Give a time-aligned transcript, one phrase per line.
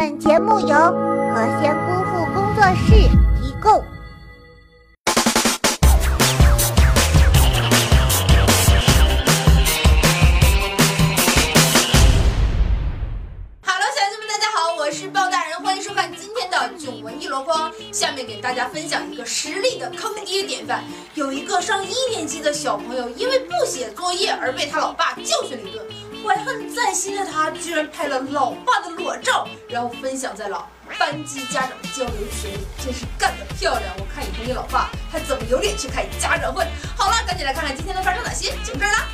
[0.00, 2.94] 本节目由何仙姑父工作室
[3.42, 3.72] 提供。
[13.64, 17.72] Hello，小兄弟们，大家好，我是包大人，欢迎收看今天的囧闻一箩筐。
[17.90, 20.84] 下面给大家分享一个实力的坑爹典范。
[21.14, 25.84] 有一个上一年级的小朋友，因为不写作业而被他老爸教训了一顿。
[26.24, 30.66] 怀恨在心的他，居然拍了老爸的裸照，然后分享在了
[30.98, 33.94] 班级家长交流群里，真是干得漂亮！
[33.98, 36.66] 我看以后你老爸还怎么有脸去开家长会？
[36.96, 39.08] 好了，赶紧来看看今天都发生哪些就这儿啦！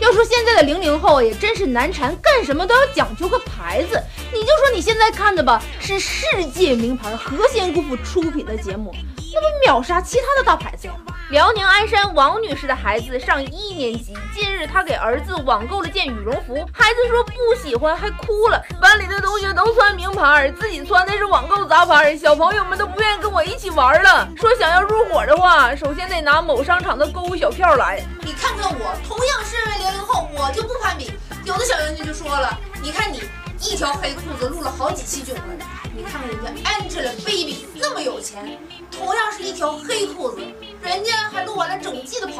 [0.00, 4.00] 要说现在的零零后也真是难缠，干什么都要讲究个牌子。
[4.32, 10.94] 你就说你现在看的吧，是世界名牌何仙姑父出品的节目，那不秒杀其他的大牌子呀？
[11.34, 18.64] 辽宁鞍山王女士的孩子上一年级，近日她给儿子网购了件羽绒服，孩子说不喜欢，还哭了。
[18.80, 24.28] 班里的同学都穿名牌，自己穿的是网购杂牌，小朋友们都不愿意跟我一起玩了。
[24.36, 28.00] 说想要入伙的话，首先得拿某商场的购物小票来。
[28.22, 31.10] 你看看我，同样是位零零后，我就不攀比。
[31.44, 33.20] 有的小冤家就说了，你看你
[33.58, 38.56] 一条黑裤子录了好几期囧了，你看看人家 Angelababy 那么有钱，
[38.88, 40.40] 同样是一条黑裤子，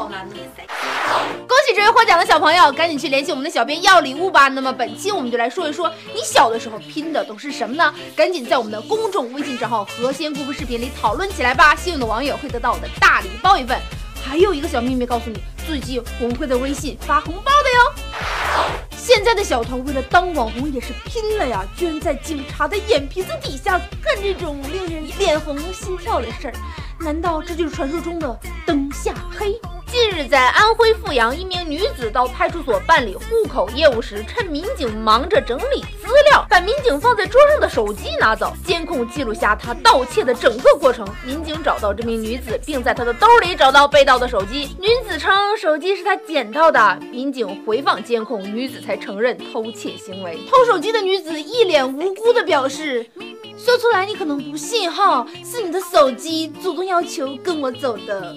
[0.02, 1.46] 了整季的跑男呢。
[1.46, 4.48] 恭喜这位获奖的小朋友，赶紧去联系我们的小编要礼物吧。
[4.48, 7.94] 那么本期我们就来说一说，你小的时候拼的都是什么呢？
[8.16, 11.74] 赶紧在我们的公众微信账号“何仙姑父视频”里讨论起来吧。
[11.76, 13.78] 幸运的网友会得到我的大礼包一份。
[14.26, 18.70] 还有一个小秘密告诉你，最近我们会在微信发红包的哟。
[18.96, 26.54] 现在的小偷为了当网红也是拼了呀，居然在警察的眼皮子底下干这种令人脸红心跳的事儿，
[27.00, 29.60] 难道这就是传说中的灯下黑？
[29.94, 38.52] 近日，在安徽阜阳，一名女子到派出所办理户口业务时，趁民警忙着整理资料，把民警放在桌上的手机拿走。
[38.66, 41.06] 监控记录下她盗窃的整个过程。
[41.24, 44.76] 民警找到这名女子，并在她的兜里找到被盗的手机。
[44.80, 46.98] 女子称手机是她捡到的。
[47.12, 50.40] 民警回放监控，女子才承认偷窃行为。
[50.50, 53.08] 偷手机的女子一脸无辜地表示。
[53.56, 58.34] 说出来你可能不信哈，是你的手机主动要求跟我走的。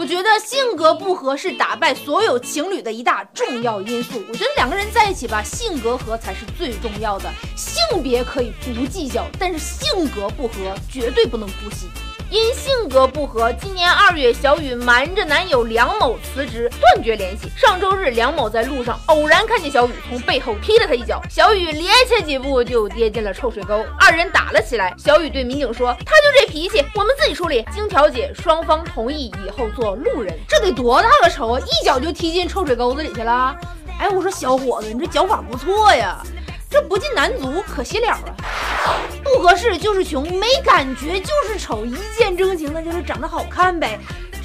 [0.00, 4.22] 我觉得性格不合是打败所有情侣的一大重要因素。
[4.30, 7.30] 我觉得两个人在一起吧，性格合才是最重要的。
[7.54, 11.86] 性别可以不计较，但是性格不合绝对不能姑息。
[12.30, 17.50] 因性格不合，今年二月，小雨瞒着男友梁某辞职，断绝联系。
[17.56, 24.94] 上周日，梁某在路上偶然看见小雨，从背后踢了他一脚，小雨连前几步就跌进了臭水沟，二人打了起来。
[24.96, 30.32] 小雨对民警说：“他就这脾气，我们自己处理。”经调解，双方同意以后做路人。
[30.46, 31.60] 这得多大个仇啊！
[31.60, 33.56] 一脚就踢进臭水沟子里去了。
[33.98, 36.22] 哎，我说小伙子，你这脚法不错呀，
[36.70, 38.20] 这不进男足可惜了啊。
[39.22, 43.98] 不合适就是穷，没感觉就是丑，一见钟情那就是长得好看呗，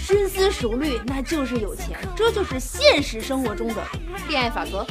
[0.07, 3.81] 深思熟虑那就是有钱，这就是现实生活中的
[4.29, 4.85] 恋爱法则。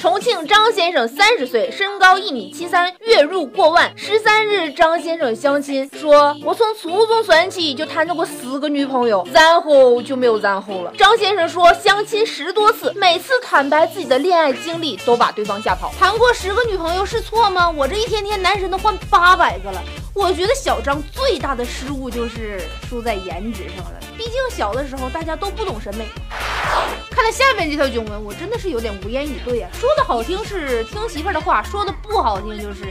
[0.00, 3.96] 重庆张先生三十岁，身高一米七三，月入过万。
[3.96, 15.92] 十三日，张先生相亲说：“我从初中算起就谈到过四个女朋友，然后就没有然后了。”张先生说，相亲十多次，每次坦白自己的恋爱经历，都把对方吓跑。
[15.96, 17.70] 谈过十个女朋友是错吗？
[17.70, 19.80] 我这一天天男神都换八百个了。
[20.16, 26.06] 我觉得小张最大的失误就是输在颜值上了，毕竟小的时候大家都不懂审美。
[27.10, 29.68] 看了下面这条囧文，我真的是有点无言以对啊！
[29.74, 32.86] 说的好听是听媳妇儿的话，说的不好听就是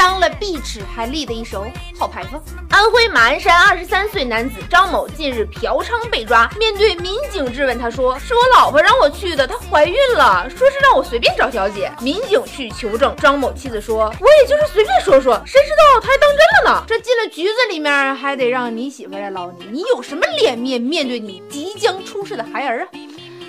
[0.00, 1.66] 当了碧池还立的一手
[1.98, 2.42] 好牌坊。
[2.70, 16.84] 安徽马鞍山二十三岁男子张某近日嫖娼被抓，面对民警质问，他说：“是我老婆让我去的，她怀孕了，说是让我随便找小姐。”民警去求证，张某妻子说：“我也就是随便说说，谁知道他还当真了呢？
[16.86, 22.88] 这进了局子里面，还得让你媳妇来捞你，你有什么脸面面对你即将出世的孩儿啊？”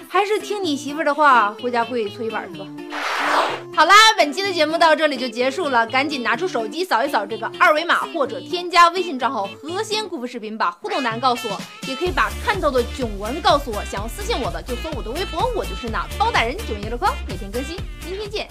[0.10, 2.66] 还是听你媳妇的话，回家跪搓衣板去吧。
[3.74, 13.84] 好啦，本期的节目到这里就结束了，赶紧拿出手机扫一扫这个二维码，或者添加微信账号“何仙姑父视频”，把互动栏告诉我，也可以把看到的囧文告诉我。
[13.86, 17.76] 想要私信我的，就搜我的微博，我就是那包大人囧爷的筐，每天更新，
[18.06, 18.48] 明天见。